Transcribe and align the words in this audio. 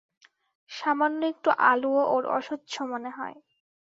সামান্য 0.71 1.21
একটু 1.25 1.49
আলোও 1.65 2.01
ওর 2.13 2.23
অসহ্য 2.37 2.73
মনে 2.91 3.09
হয়। 3.09 3.37